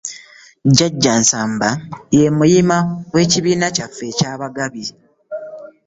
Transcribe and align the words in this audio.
Jjajja 0.69 1.13
Nsamba 1.21 1.69
ye 2.17 2.25
muyima 2.37 2.77
w'ekibiina 3.13 3.67
kyaffe 3.75 4.03
eky'abagabi. 4.11 4.83